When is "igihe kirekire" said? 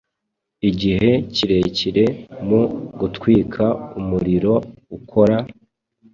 0.69-2.05